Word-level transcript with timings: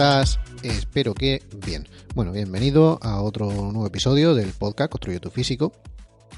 Estás? 0.00 0.40
Espero 0.62 1.12
que 1.12 1.42
bien. 1.66 1.86
Bueno, 2.14 2.32
bienvenido 2.32 2.98
a 3.02 3.20
otro 3.20 3.50
nuevo 3.50 3.86
episodio 3.86 4.34
del 4.34 4.48
podcast 4.54 4.90
Construye 4.90 5.20
tu 5.20 5.28
Físico. 5.28 5.74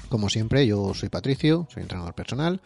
Como 0.09 0.29
siempre, 0.29 0.67
yo 0.67 0.93
soy 0.93 1.07
Patricio, 1.07 1.65
soy 1.73 1.83
entrenador 1.83 2.13
personal 2.13 2.61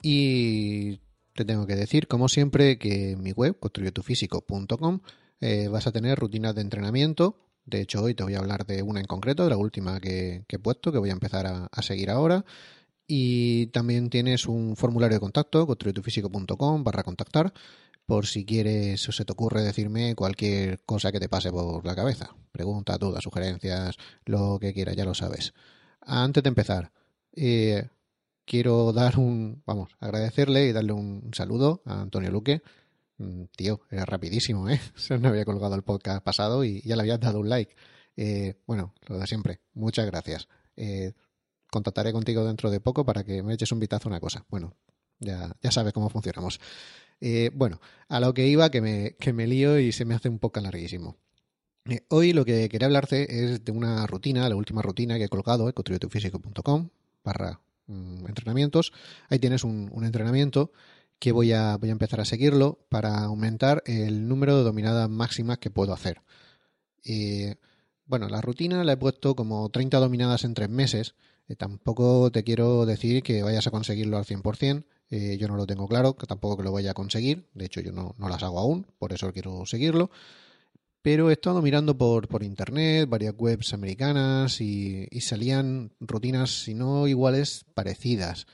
y 0.00 0.96
te 1.34 1.44
tengo 1.44 1.66
que 1.66 1.76
decir, 1.76 2.08
como 2.08 2.30
siempre, 2.30 2.78
que 2.78 3.10
en 3.10 3.22
mi 3.22 3.32
web, 3.32 3.58
construyetufísico.com, 3.58 5.00
eh, 5.42 5.68
vas 5.68 5.86
a 5.86 5.92
tener 5.92 6.18
rutinas 6.18 6.54
de 6.54 6.62
entrenamiento. 6.62 7.36
De 7.66 7.82
hecho, 7.82 8.02
hoy 8.02 8.14
te 8.14 8.22
voy 8.22 8.34
a 8.34 8.38
hablar 8.38 8.64
de 8.64 8.82
una 8.82 9.00
en 9.00 9.06
concreto, 9.06 9.44
de 9.44 9.50
la 9.50 9.58
última 9.58 10.00
que, 10.00 10.46
he 10.48 10.58
puesto, 10.58 10.90
que 10.90 10.98
voy 10.98 11.10
a 11.10 11.12
empezar 11.12 11.46
a, 11.46 11.66
a 11.66 11.82
seguir 11.82 12.08
ahora. 12.08 12.46
Y 13.06 13.66
también 13.66 14.08
tienes 14.08 14.46
un 14.46 14.74
formulario 14.74 15.16
de 15.16 15.20
contacto, 15.20 15.66
construyetufísico.com 15.66 16.82
barra 16.82 17.02
contactar, 17.02 17.52
por 18.10 18.26
si 18.26 18.44
quieres 18.44 19.08
o 19.08 19.12
se 19.12 19.24
te 19.24 19.30
ocurre 19.30 19.62
decirme 19.62 20.16
cualquier 20.16 20.80
cosa 20.80 21.12
que 21.12 21.20
te 21.20 21.28
pase 21.28 21.52
por 21.52 21.86
la 21.86 21.94
cabeza. 21.94 22.34
Preguntas, 22.50 22.98
dudas, 22.98 23.22
sugerencias, 23.22 23.94
lo 24.24 24.58
que 24.58 24.74
quieras, 24.74 24.96
ya 24.96 25.04
lo 25.04 25.14
sabes. 25.14 25.54
Antes 26.00 26.42
de 26.42 26.48
empezar, 26.48 26.90
eh, 27.36 27.86
quiero 28.44 28.92
dar 28.92 29.16
un, 29.16 29.62
vamos, 29.64 29.90
agradecerle 30.00 30.66
y 30.66 30.72
darle 30.72 30.92
un 30.92 31.30
saludo 31.32 31.82
a 31.84 32.00
Antonio 32.00 32.32
Luque. 32.32 32.62
Mm, 33.18 33.44
Tío, 33.54 33.82
era 33.92 34.04
rapidísimo, 34.06 34.68
¿eh? 34.68 34.80
Se 34.96 35.16
me 35.16 35.28
había 35.28 35.44
colgado 35.44 35.76
el 35.76 35.82
podcast 35.84 36.24
pasado 36.24 36.64
y 36.64 36.82
ya 36.82 36.96
le 36.96 37.02
habías 37.02 37.20
dado 37.20 37.38
un 37.38 37.48
like. 37.48 37.76
Eh, 38.16 38.56
bueno, 38.66 38.92
lo 39.06 39.18
de 39.18 39.26
siempre. 39.28 39.60
Muchas 39.72 40.06
gracias. 40.06 40.48
Eh, 40.74 41.12
contactaré 41.70 42.10
contigo 42.10 42.44
dentro 42.44 42.72
de 42.72 42.80
poco 42.80 43.04
para 43.04 43.22
que 43.22 43.44
me 43.44 43.54
eches 43.54 43.70
un 43.70 43.78
vistazo 43.78 44.08
a 44.08 44.10
una 44.10 44.20
cosa. 44.20 44.44
Bueno, 44.48 44.74
ya, 45.20 45.54
ya 45.62 45.70
sabes 45.70 45.92
cómo 45.92 46.10
funcionamos. 46.10 46.58
Eh, 47.20 47.50
bueno, 47.54 47.80
a 48.08 48.20
lo 48.20 48.34
que 48.34 48.46
iba, 48.46 48.70
que 48.70 48.80
me, 48.80 49.16
que 49.18 49.32
me 49.32 49.46
lío 49.46 49.78
y 49.78 49.92
se 49.92 50.04
me 50.04 50.14
hace 50.14 50.28
un 50.28 50.38
poco 50.38 50.60
larguísimo. 50.60 51.16
Eh, 51.86 52.04
hoy 52.08 52.32
lo 52.32 52.44
que 52.44 52.68
quería 52.68 52.86
hablarte 52.86 53.44
es 53.44 53.64
de 53.64 53.72
una 53.72 54.06
rutina, 54.06 54.48
la 54.48 54.56
última 54.56 54.82
rutina 54.82 55.18
que 55.18 55.24
he 55.24 55.28
colgado 55.28 55.66
en 55.66 55.72
construyetufísico.com 55.72 56.90
barra 57.24 57.60
mm, 57.86 58.26
entrenamientos. 58.26 58.92
Ahí 59.28 59.38
tienes 59.38 59.64
un, 59.64 59.90
entrenamiento 60.04 60.72
que 61.18 61.32
voy 61.32 61.52
a, 61.52 61.76
voy 61.76 61.90
a 61.90 61.92
empezar 61.92 62.20
a 62.20 62.24
seguirlo 62.24 62.78
para 62.88 63.24
aumentar 63.24 63.82
el 63.86 64.28
número 64.28 64.56
de 64.56 64.64
dominadas 64.64 65.08
máximas 65.10 65.58
que 65.58 65.70
puedo 65.70 65.92
hacer. 65.92 66.22
Eh, 67.04 67.56
bueno, 68.06 68.28
la 68.28 68.40
rutina 68.40 68.84
la 68.84 68.92
he 68.92 68.96
puesto 68.96 69.36
como 69.36 69.68
30 69.70 69.98
dominadas 69.98 70.44
en 70.44 70.54
tres 70.54 70.68
meses. 70.68 71.14
Eh, 71.48 71.56
tampoco 71.56 72.30
te 72.32 72.44
quiero 72.44 72.86
decir 72.86 73.22
que 73.22 73.42
vayas 73.42 73.66
a 73.66 73.70
conseguirlo 73.70 74.18
al 74.18 74.24
100%. 74.24 74.84
Eh, 75.10 75.36
yo 75.38 75.48
no 75.48 75.56
lo 75.56 75.66
tengo 75.66 75.88
claro, 75.88 76.16
que 76.16 76.26
tampoco 76.26 76.56
que 76.56 76.62
lo 76.62 76.72
vaya 76.72 76.92
a 76.92 76.94
conseguir. 76.94 77.48
De 77.54 77.66
hecho, 77.66 77.80
yo 77.80 77.92
no, 77.92 78.14
no 78.18 78.28
las 78.28 78.42
hago 78.42 78.58
aún, 78.58 78.86
por 78.98 79.12
eso 79.12 79.32
quiero 79.32 79.66
seguirlo. 79.66 80.10
Pero 81.02 81.30
he 81.30 81.32
estado 81.32 81.62
mirando 81.62 81.96
por, 81.96 82.28
por 82.28 82.42
internet, 82.42 83.08
varias 83.08 83.34
webs 83.38 83.72
americanas 83.72 84.60
y, 84.60 85.08
y, 85.10 85.20
salían 85.22 85.92
rutinas, 85.98 86.62
si 86.64 86.74
no 86.74 87.08
iguales, 87.08 87.64
parecidas. 87.74 88.46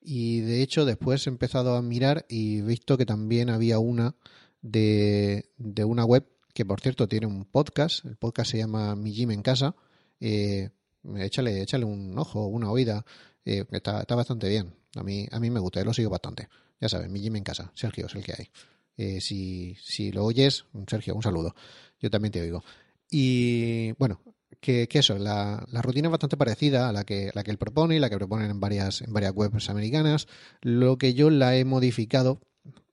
Y 0.00 0.40
de 0.40 0.62
hecho, 0.62 0.84
después 0.84 1.26
he 1.26 1.30
empezado 1.30 1.74
a 1.74 1.82
mirar 1.82 2.26
y 2.28 2.58
he 2.58 2.62
visto 2.62 2.98
que 2.98 3.06
también 3.06 3.50
había 3.50 3.78
una 3.78 4.14
de, 4.62 5.50
de 5.58 5.84
una 5.84 6.04
web 6.04 6.26
que, 6.54 6.64
por 6.64 6.80
cierto, 6.80 7.08
tiene 7.08 7.26
un 7.26 7.44
podcast. 7.44 8.04
El 8.04 8.16
podcast 8.16 8.50
se 8.52 8.58
llama 8.58 8.94
Mi 8.96 9.12
Gym 9.12 9.30
en 9.30 9.42
Casa. 9.42 9.74
Eh, 10.20 10.70
échale, 11.18 11.62
échale 11.62 11.84
un 11.84 12.18
ojo, 12.18 12.46
una 12.46 12.70
oída. 12.70 13.04
Eh, 13.44 13.64
está, 13.70 14.00
está 14.00 14.14
bastante 14.14 14.48
bien. 14.48 14.74
A 14.96 15.02
mí, 15.02 15.26
a 15.30 15.40
mí 15.40 15.50
me 15.50 15.60
gusta, 15.60 15.80
yo 15.80 15.84
lo 15.86 15.94
sigo 15.94 16.10
bastante. 16.10 16.48
Ya 16.80 16.88
sabes, 16.88 17.08
mi 17.10 17.20
gym 17.20 17.36
en 17.36 17.44
casa. 17.44 17.70
Sergio 17.74 18.06
es 18.06 18.14
el 18.14 18.24
que 18.24 18.34
hay. 18.36 18.50
Eh, 18.96 19.20
si, 19.20 19.76
si 19.82 20.12
lo 20.12 20.24
oyes, 20.24 20.64
Sergio, 20.86 21.14
un 21.14 21.22
saludo. 21.22 21.54
Yo 22.00 22.10
también 22.10 22.32
te 22.32 22.40
oigo. 22.40 22.62
Y 23.10 23.92
bueno, 23.92 24.20
que, 24.60 24.88
eso, 24.90 25.18
la, 25.18 25.64
la, 25.70 25.82
rutina 25.82 26.08
es 26.08 26.12
bastante 26.12 26.36
parecida 26.36 26.88
a 26.88 26.92
la 26.92 27.04
que, 27.04 27.30
la 27.34 27.44
que 27.44 27.50
él 27.50 27.58
propone 27.58 27.96
y 27.96 27.98
la 27.98 28.10
que 28.10 28.16
proponen 28.16 28.50
en 28.50 28.60
varias, 28.60 29.02
en 29.02 29.12
varias 29.12 29.32
webs 29.34 29.70
americanas. 29.70 30.26
Lo 30.62 30.98
que 30.98 31.14
yo 31.14 31.30
la 31.30 31.56
he 31.56 31.64
modificado 31.64 32.40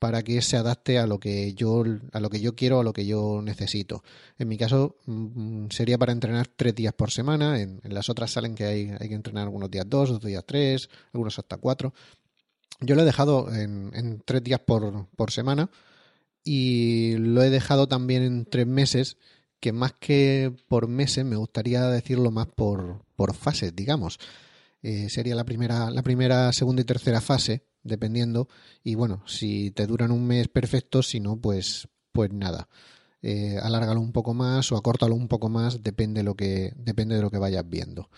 para 0.03 0.22
que 0.22 0.41
se 0.41 0.58
adapte 0.58 1.00
a 1.00 1.08
lo 1.08 1.18
que 1.18 1.53
yo 1.53 1.86
a 2.12 2.19
lo 2.19 2.30
que 2.30 2.41
yo 2.41 2.56
quiero 2.58 2.81
a 2.81 2.84
lo 2.84 2.91
que 2.91 3.06
yo 3.06 3.41
necesito. 3.41 4.03
En 4.38 4.50
mi 4.50 4.58
caso 4.58 4.97
mmm, 5.06 5.68
sería 5.69 5.97
para 5.97 6.12
entrenar 6.12 6.50
tres 6.53 6.75
días 6.75 6.91
por 6.91 7.09
semana. 7.09 7.62
En, 7.62 7.80
las 7.86 8.09
otras 8.09 8.31
salen 8.31 8.53
que 8.53 8.66
hay, 8.66 8.91
hay 9.00 9.08
que 9.08 9.16
entrenar 9.16 9.46
algunos 9.46 9.72
días 9.72 9.86
dos 9.88 10.09
otros 10.09 10.30
días 10.30 10.44
tres 10.46 10.90
algunos 11.14 11.40
hasta 11.40 11.56
cuatro. 11.56 11.94
Yo 12.81 12.96
lo 12.96 13.03
he 13.03 13.06
dejado 13.06 13.50
en, 13.56 13.91
en 13.94 14.22
tres 14.25 14.44
días 14.44 14.59
por, 14.59 15.08
por, 15.16 15.31
semana 15.31 15.69
y 16.44 17.16
lo 17.16 17.41
he 17.41 17.50
dejado 17.50 17.88
también 17.88 18.24
en 18.24 18.46
tres 18.46 18.68
meses 18.68 19.16
que 19.62 19.72
más 19.72 19.94
que 19.94 20.53
por 20.68 20.90
meses 20.90 21.24
me 21.24 21.38
gustaría 21.38 21.81
decirlo 21.88 22.30
más 22.30 22.47
por, 22.47 23.06
por 23.16 23.34
fases 23.34 23.74
digamos. 23.74 24.20
Eh, 24.81 25.08
sería 25.09 25.34
la 25.34 25.46
primera 25.46 25.90
la 25.91 26.02
primera 26.02 26.52
segunda 26.52 26.81
y 26.81 26.85
tercera 26.85 27.22
fase 27.22 27.64
dependiendo. 27.84 28.48
Y 28.84 28.96
bueno, 28.96 29.24
si 29.28 29.72
te 29.72 29.88
duran 29.88 30.12
un 30.12 30.26
mes 30.26 30.48
perfecto, 30.48 31.04
si 31.04 31.20
no, 31.20 31.38
pues, 31.38 31.88
pues 32.12 32.32
nada. 32.32 32.70
Eh, 33.22 33.58
alárgalo 33.62 34.02
un 34.02 34.12
poco 34.12 34.34
más 34.34 34.72
o 34.72 34.78
acórtalo 34.78 35.16
un 35.16 35.28
poco 35.28 35.50
más, 35.50 35.82
depende 35.84 36.20
de 36.20 36.24
lo 36.26 36.36
que, 36.36 36.74
depende 36.76 37.16
de 37.16 37.22
lo 37.22 37.32
que 37.32 37.38
vayas 37.38 37.68
viendo. 37.70 38.10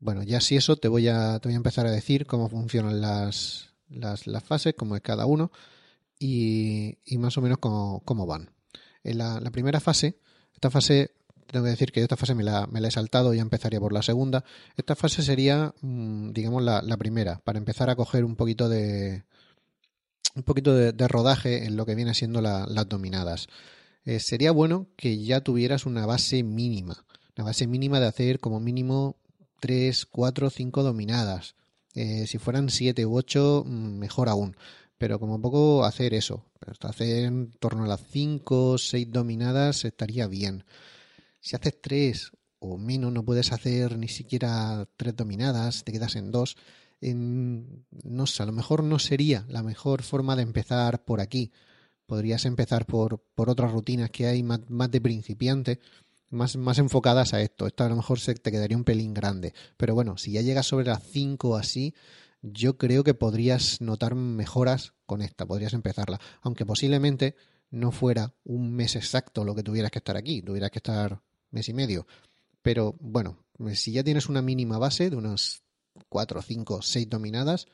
Bueno, 0.00 0.22
ya 0.22 0.40
si 0.40 0.56
eso 0.56 0.76
te 0.76 0.88
voy 0.88 1.08
a, 1.08 1.38
te 1.40 1.48
voy 1.48 1.54
a 1.54 1.56
empezar 1.56 1.86
a 1.86 1.90
decir 1.90 2.26
cómo 2.26 2.48
funcionan 2.48 3.00
las, 3.00 3.74
las, 3.88 4.26
las 4.26 4.44
fases, 4.44 4.74
cómo 4.76 4.96
es 4.96 5.02
cada 5.02 5.26
uno 5.26 5.50
y, 6.18 6.98
y 7.04 7.18
más 7.18 7.38
o 7.38 7.42
menos 7.42 7.58
cómo, 7.58 8.02
cómo 8.04 8.26
van. 8.26 8.50
En 9.02 9.18
la, 9.18 9.40
la 9.40 9.50
primera 9.50 9.80
fase, 9.80 10.18
esta 10.52 10.70
fase 10.70 11.12
tengo 11.50 11.64
que 11.64 11.70
decir 11.70 11.92
que 11.92 12.02
esta 12.02 12.16
fase 12.16 12.34
me 12.34 12.44
la, 12.44 12.68
he 12.72 12.90
saltado 12.90 13.34
y 13.34 13.38
empezaría 13.38 13.80
por 13.80 13.92
la 13.92 14.02
segunda. 14.02 14.44
Esta 14.76 14.94
fase 14.94 15.22
sería, 15.22 15.74
mmm, 15.80 16.30
digamos, 16.32 16.62
la, 16.62 16.96
primera, 16.96 17.40
para 17.44 17.58
empezar 17.58 17.90
a 17.90 17.96
coger 17.96 18.24
un 18.24 18.36
poquito 18.36 18.68
de 18.68 19.24
un 20.34 20.42
poquito 20.42 20.74
de, 20.74 21.08
rodaje 21.08 21.64
en 21.64 21.76
lo 21.76 21.84
que 21.86 21.94
viene 21.94 22.14
siendo 22.14 22.40
la, 22.40 22.66
las 22.68 22.88
dominadas. 22.88 23.48
Eh, 24.04 24.20
sería 24.20 24.52
bueno 24.52 24.86
que 24.96 25.18
ya 25.22 25.40
tuvieras 25.40 25.84
una 25.86 26.06
base 26.06 26.42
mínima, 26.42 27.04
una 27.36 27.46
base 27.46 27.66
mínima 27.66 27.98
de 27.98 28.06
hacer 28.06 28.40
como 28.40 28.60
mínimo 28.60 29.16
3, 29.60 30.06
4, 30.06 30.50
5 30.50 30.82
dominadas. 30.82 31.54
Eh, 31.94 32.26
si 32.26 32.38
fueran 32.38 32.70
7 32.70 33.04
u 33.06 33.16
8, 33.16 33.64
mejor 33.66 34.28
aún. 34.28 34.56
Pero 34.98 35.18
como 35.18 35.40
poco 35.40 35.84
hacer 35.84 36.14
eso, 36.14 36.44
hacer 36.80 37.24
en 37.24 37.50
torno 37.52 37.84
a 37.84 37.88
las 37.88 38.00
5, 38.10 38.78
6 38.78 39.10
dominadas 39.10 39.84
estaría 39.84 40.26
bien. 40.26 40.64
Si 41.48 41.56
haces 41.56 41.80
tres 41.80 42.32
o 42.58 42.76
menos, 42.76 43.10
no 43.10 43.24
puedes 43.24 43.52
hacer 43.52 43.96
ni 43.96 44.08
siquiera 44.08 44.86
tres 44.98 45.16
dominadas, 45.16 45.82
te 45.82 45.92
quedas 45.92 46.14
en 46.14 46.30
dos. 46.30 46.58
No 47.00 48.26
sé, 48.26 48.42
a 48.42 48.44
lo 48.44 48.52
mejor 48.52 48.84
no 48.84 48.98
sería 48.98 49.46
la 49.48 49.62
mejor 49.62 50.02
forma 50.02 50.36
de 50.36 50.42
empezar 50.42 51.06
por 51.06 51.22
aquí. 51.22 51.50
Podrías 52.04 52.44
empezar 52.44 52.84
por, 52.84 53.24
por 53.34 53.48
otras 53.48 53.72
rutinas 53.72 54.10
que 54.10 54.26
hay 54.26 54.42
más, 54.42 54.60
más 54.68 54.90
de 54.90 55.00
principiante, 55.00 55.80
más, 56.28 56.58
más 56.58 56.78
enfocadas 56.78 57.32
a 57.32 57.40
esto. 57.40 57.66
Esto 57.66 57.84
a 57.84 57.88
lo 57.88 57.96
mejor 57.96 58.20
se 58.20 58.34
te 58.34 58.50
quedaría 58.50 58.76
un 58.76 58.84
pelín 58.84 59.14
grande. 59.14 59.54
Pero 59.78 59.94
bueno, 59.94 60.18
si 60.18 60.32
ya 60.32 60.42
llegas 60.42 60.66
sobre 60.66 60.84
las 60.84 61.02
5 61.02 61.56
así, 61.56 61.94
yo 62.42 62.76
creo 62.76 63.04
que 63.04 63.14
podrías 63.14 63.80
notar 63.80 64.14
mejoras 64.16 64.92
con 65.06 65.22
esta, 65.22 65.46
podrías 65.46 65.72
empezarla. 65.72 66.20
Aunque 66.42 66.66
posiblemente 66.66 67.36
no 67.70 67.90
fuera 67.90 68.34
un 68.44 68.70
mes 68.74 68.96
exacto 68.96 69.44
lo 69.44 69.54
que 69.54 69.62
tuvieras 69.62 69.90
que 69.90 70.00
estar 70.00 70.18
aquí, 70.18 70.42
tuvieras 70.42 70.70
que 70.70 70.80
estar 70.80 71.22
mes 71.50 71.68
y 71.68 71.74
medio. 71.74 72.06
Pero 72.62 72.94
bueno, 73.00 73.44
si 73.74 73.92
ya 73.92 74.04
tienes 74.04 74.28
una 74.28 74.42
mínima 74.42 74.78
base 74.78 75.10
de 75.10 75.16
unas 75.16 75.62
4, 76.08 76.42
5, 76.42 76.82
6 76.82 77.08
dominadas, 77.08 77.66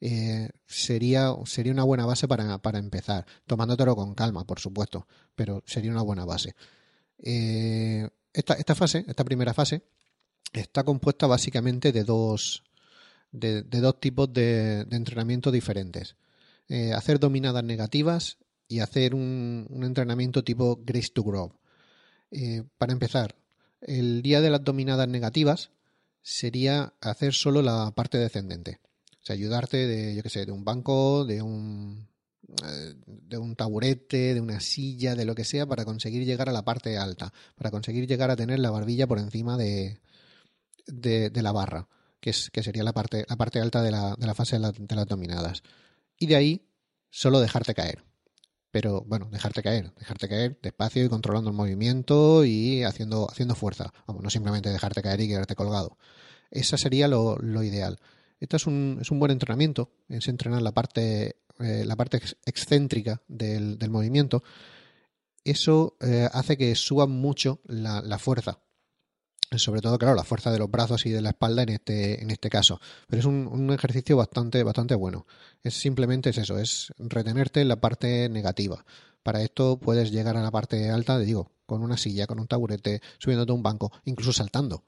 eh, 0.00 0.50
sería, 0.66 1.34
sería 1.46 1.72
una 1.72 1.84
buena 1.84 2.06
base 2.06 2.28
para, 2.28 2.58
para, 2.58 2.78
empezar, 2.78 3.26
tomándotelo 3.46 3.96
con 3.96 4.14
calma, 4.14 4.44
por 4.44 4.60
supuesto, 4.60 5.06
pero 5.34 5.62
sería 5.66 5.90
una 5.90 6.02
buena 6.02 6.24
base. 6.24 6.54
Eh, 7.18 8.08
esta, 8.32 8.54
esta 8.54 8.74
fase, 8.74 9.04
esta 9.08 9.24
primera 9.24 9.54
fase, 9.54 9.82
está 10.52 10.84
compuesta 10.84 11.26
básicamente 11.26 11.92
de 11.92 12.04
dos, 12.04 12.64
de, 13.32 13.62
dos 13.62 14.00
tipos 14.00 14.32
de, 14.32 14.86
entrenamiento 14.90 15.50
diferentes. 15.50 16.16
Eh, 16.68 16.92
hacer 16.92 17.18
dominadas 17.18 17.64
negativas 17.64 18.38
y 18.68 18.80
hacer 18.80 19.14
un, 19.14 19.66
entrenamiento 19.82 20.42
tipo 20.44 20.80
Grace 20.84 21.10
to 21.12 21.22
Grow. 21.22 21.52
Para 22.78 22.92
empezar, 22.92 23.36
el 23.80 24.22
día 24.22 24.40
de 24.40 24.50
las 24.50 24.64
dominadas 24.64 25.08
negativas 25.08 25.70
sería 26.22 26.94
hacer 27.00 27.34
solo 27.34 27.62
la 27.62 27.92
parte 27.92 28.18
descendente. 28.18 28.80
O 29.22 29.26
sea, 29.26 29.34
ayudarte 29.34 29.86
de, 29.86 30.14
yo 30.14 30.22
qué 30.22 30.30
sé, 30.30 30.46
de 30.46 30.52
un 30.52 30.64
banco, 30.64 31.24
de 31.24 31.42
un, 31.42 32.08
eh, 32.62 32.94
de 33.06 33.38
un 33.38 33.54
taburete, 33.56 34.34
de 34.34 34.40
una 34.40 34.60
silla, 34.60 35.14
de 35.14 35.24
lo 35.24 35.34
que 35.34 35.44
sea, 35.44 35.66
para 35.66 35.84
conseguir 35.84 36.24
llegar 36.24 36.48
a 36.48 36.52
la 36.52 36.64
parte 36.64 36.98
alta, 36.98 37.32
para 37.54 37.70
conseguir 37.70 38.06
llegar 38.06 38.30
a 38.30 38.36
tener 38.36 38.58
la 38.58 38.70
barbilla 38.70 39.06
por 39.06 39.18
encima 39.18 39.56
de, 39.56 40.00
de, 40.86 41.42
la 41.42 41.52
barra, 41.52 41.88
que, 42.20 42.30
es, 42.30 42.50
que 42.50 42.62
sería 42.62 42.84
la 42.84 42.92
parte, 42.92 43.24
la 43.28 43.36
parte 43.36 43.60
alta 43.60 43.82
de 43.82 43.90
la, 43.90 44.14
de 44.16 44.26
la 44.26 44.34
fase 44.34 44.58
de, 44.58 44.72
de 44.72 44.94
las 44.96 45.06
dominadas. 45.06 45.62
Y 46.18 46.26
de 46.26 46.36
ahí, 46.36 46.68
solo 47.10 47.40
dejarte 47.40 47.74
caer. 47.74 48.02
Pero 48.74 49.04
bueno, 49.06 49.28
dejarte 49.30 49.62
caer, 49.62 49.92
dejarte 49.94 50.28
caer 50.28 50.58
despacio 50.60 51.04
y 51.04 51.08
controlando 51.08 51.48
el 51.48 51.54
movimiento 51.54 52.44
y 52.44 52.82
haciendo, 52.82 53.30
haciendo 53.30 53.54
fuerza. 53.54 53.92
Vamos, 54.08 54.24
no 54.24 54.30
simplemente 54.30 54.68
dejarte 54.68 55.00
caer 55.00 55.20
y 55.20 55.28
quedarte 55.28 55.54
colgado. 55.54 55.96
Esa 56.50 56.76
sería 56.76 57.06
lo, 57.06 57.36
lo 57.38 57.62
ideal. 57.62 58.00
Esto 58.40 58.56
es 58.56 58.66
un, 58.66 58.98
es 59.00 59.12
un 59.12 59.20
buen 59.20 59.30
entrenamiento, 59.30 59.92
es 60.08 60.26
entrenar 60.26 60.60
la 60.60 60.72
parte, 60.72 61.36
eh, 61.60 61.84
la 61.86 61.94
parte 61.94 62.20
excéntrica 62.46 63.22
del, 63.28 63.78
movimiento. 63.90 64.42
Eso 65.44 65.96
eh, 66.00 66.28
hace 66.32 66.56
que 66.56 66.74
suba 66.74 67.06
mucho 67.06 67.60
la, 67.66 68.18
fuerza. 68.18 68.58
Sobre 69.58 69.80
todo, 69.80 69.98
claro, 69.98 70.14
la 70.14 70.24
fuerza 70.24 70.50
de 70.50 70.58
los 70.58 70.70
brazos 70.70 71.06
y 71.06 71.10
de 71.10 71.20
la 71.20 71.30
espalda 71.30 71.62
en 71.62 71.70
este, 71.70 72.22
en 72.22 72.30
este 72.30 72.50
caso. 72.50 72.80
Pero 73.08 73.20
es 73.20 73.26
un, 73.26 73.70
ejercicio 73.72 74.16
bastante, 74.16 74.62
bastante 74.62 74.94
bueno. 74.94 75.26
Es 75.62 75.74
simplemente 75.74 76.30
es 76.30 76.38
eso, 76.38 76.58
es 76.58 76.92
retenerte 76.98 77.60
en 77.60 77.68
la 77.68 77.80
parte 77.80 78.28
negativa. 78.28 78.84
Para 79.22 79.42
esto 79.42 79.78
puedes 79.78 80.10
llegar 80.12 80.36
a 80.36 80.42
la 80.42 80.50
parte 80.50 80.90
alta, 80.90 81.18
te 81.18 81.24
digo, 81.24 81.50
con 81.66 81.82
una 81.82 81.96
silla, 81.96 82.26
con 82.26 82.40
un 82.40 82.46
taburete, 82.46 83.00
subiéndote 83.18 83.52
a 83.52 83.54
un 83.54 83.62
banco, 83.62 83.90
incluso 84.04 84.32
saltando 84.32 84.84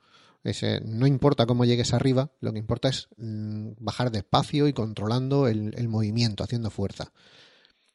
no 0.85 1.07
importa 1.07 1.47
cómo 1.47 1.65
llegues 1.65 1.93
arriba, 1.93 2.31
lo 2.41 2.53
que 2.53 2.59
importa 2.59 2.89
es 2.89 3.09
mm, 3.17 3.73
bajar 3.79 4.11
despacio 4.11 4.69
y 4.69 4.73
controlando 4.73 5.49
el, 5.49 5.89
movimiento, 5.89 6.45
haciendo 6.45 6.71
fuerza. 6.71 7.13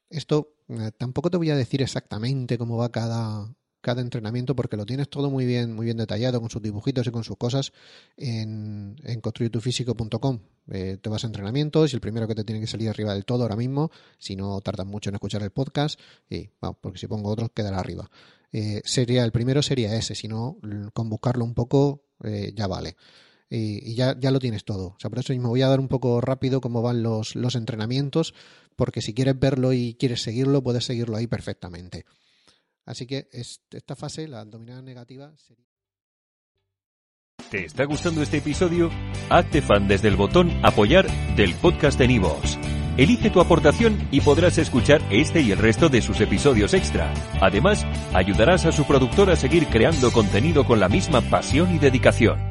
Esto 0.10 0.56
eh, 0.68 0.92
tampoco 0.98 1.30
te 1.30 1.38
voy 1.38 1.50
a 1.50 1.56
decir 1.56 1.82
exactamente 1.82 2.58
cómo 2.58 2.78
va 2.78 2.92
cada, 2.92 3.54
cada 3.82 4.02
entrenamiento 4.02 4.56
porque 4.56 4.78
lo 4.78 4.86
tienes 4.86 5.10
todo 5.10 5.30
muy 5.30 5.46
bien, 5.46 5.74
muy 5.74 5.86
bien 5.86 5.98
detallado 5.98 6.40
con 6.40 6.50
sus 6.50 6.62
dibujitos 6.62 7.08
y 7.08 7.12
con 7.12 7.24
sus 7.24 7.38
cosas 7.38 7.74
en, 8.18 8.96
en. 9.04 9.22
Eh, 10.72 10.98
te 11.02 11.10
vas 11.10 11.24
a 11.24 11.28
entrenamientos 11.28 11.92
y 11.92 11.96
el 11.96 12.02
primero 12.02 12.28
que 12.28 12.36
te 12.36 12.44
tiene 12.44 12.62
que 12.62 12.68
salir 12.68 12.90
arriba 12.90 13.14
del 13.14 13.26
todo 13.26 13.44
ahora 13.44 13.56
mismo, 13.56 13.92
si 14.18 14.36
no 14.36 14.62
tardas 14.62 14.86
mucho 14.86 15.10
en 15.10 15.16
escuchar 15.16 15.42
el 15.44 15.52
podcast, 15.52 16.00
y 16.30 16.50
porque 16.80 17.00
si 17.00 17.08
pongo 17.08 17.30
otro 17.30 17.50
quedará 17.50 17.80
arriba. 17.80 18.10
Eh, 18.54 18.82
sería 18.86 19.24
el 19.24 19.32
primero 19.32 19.62
sería 19.62 19.96
ese, 19.96 20.16
si 20.16 20.28
no, 20.28 20.58
con 20.94 21.10
buscarlo 21.10 21.44
un 21.44 21.54
poco 21.54 22.04
eh, 22.24 22.54
ya 22.56 22.68
vale. 22.68 22.96
Y, 23.54 23.96
ya, 23.96 24.18
ya, 24.18 24.32
lo 24.32 24.40
tienes 24.40 24.64
todo. 24.64 24.88
O 24.88 24.98
sea, 24.98 25.10
por 25.10 25.20
eso 25.20 25.34
mismo 25.34 25.50
voy 25.50 25.62
a 25.62 25.68
dar 25.68 25.82
un 25.82 25.90
poco 25.90 26.22
rápido 26.22 26.62
cómo 26.62 26.82
van 26.82 27.04
los, 27.04 27.36
los 27.36 27.56
entrenamientos, 27.56 28.34
porque 28.78 29.02
si 29.02 29.14
quieres 29.14 29.38
verlo 29.38 29.74
y 29.74 29.96
quieres 30.00 30.22
seguirlo, 30.22 30.64
puedes 30.64 30.86
seguirlo 30.86 31.18
ahí 31.18 31.28
perfectamente. 31.28 32.06
Así 32.92 33.08
que 33.08 33.30
esta 33.32 33.96
fase, 33.96 34.28
la 34.28 34.44
dominada 34.44 34.82
negativa, 34.82 35.32
sería... 35.38 35.64
¿Te 37.50 37.64
está 37.64 37.86
gustando 37.86 38.22
este 38.22 38.40
episodio? 38.40 38.90
Hazte 39.30 39.62
fan 39.62 39.88
desde 39.88 40.10
el 40.10 40.18
botón 40.18 40.52
apoyar 40.62 41.10
del 41.38 41.56
podcast 41.56 41.98
de 41.98 42.10
Nivos. 42.10 42.60
Elige 42.98 43.30
tu 43.30 43.40
aportación 43.40 44.10
y 44.12 44.20
podrás 44.20 44.58
escuchar 44.58 45.02
este 45.10 45.40
y 45.40 45.52
el 45.52 45.60
resto 45.60 45.88
de 45.88 46.02
sus 46.02 46.20
episodios 46.20 46.74
extra. 46.74 47.14
Además, 47.40 47.86
ayudarás 48.14 48.66
a 48.66 48.74
su 48.74 48.86
productor 48.86 49.30
a 49.30 49.38
seguir 49.38 49.68
creando 49.68 50.12
contenido 50.12 50.66
con 50.66 50.82
la 50.82 50.90
misma 50.90 51.22
pasión 51.22 51.74
y 51.74 51.80
dedicación. 51.80 52.51